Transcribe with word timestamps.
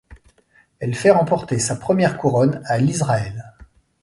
Elle 0.79 0.95
fait 0.95 1.11
remporter 1.11 1.59
sa 1.59 1.75
première 1.75 2.17
couronne 2.17 2.63
à 2.65 2.79
l'Israël. 2.79 3.53